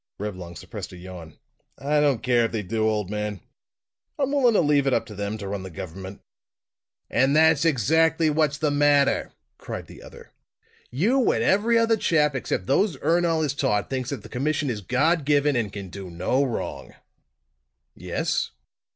[0.17, 1.37] Reblong suppressed a yawn.
[1.77, 3.39] "I don't care if they do, old man.
[4.17, 6.21] I'm willing to leave it up to them to run the government."
[7.07, 10.31] "And that's exactly what's the matter!" cried the other.
[10.89, 14.81] "You and every other chap except those Ernol has taught, thinks that the commission is
[14.81, 16.95] God given and can do no wrong!"
[17.93, 18.49] "Yes?"